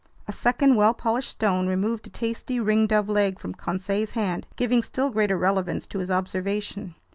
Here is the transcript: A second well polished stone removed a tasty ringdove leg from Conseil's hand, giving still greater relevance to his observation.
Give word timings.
A 0.27 0.31
second 0.31 0.77
well 0.77 0.95
polished 0.95 1.29
stone 1.29 1.67
removed 1.67 2.07
a 2.07 2.09
tasty 2.09 2.59
ringdove 2.59 3.07
leg 3.07 3.37
from 3.37 3.53
Conseil's 3.53 4.09
hand, 4.17 4.47
giving 4.55 4.81
still 4.81 5.11
greater 5.11 5.37
relevance 5.37 5.85
to 5.85 5.99
his 5.99 6.09
observation. 6.09 6.95